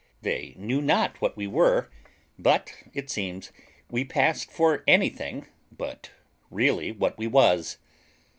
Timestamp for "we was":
7.19-7.77